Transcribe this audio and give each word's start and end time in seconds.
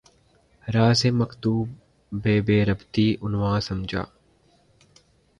رازِ 0.67 1.01
مکتوب 1.19 1.67
بہ 2.11 2.33
بے 2.45 2.57
ربطیٴ 2.65 3.19
عنواں 3.23 3.59
سمجھا 3.67 4.03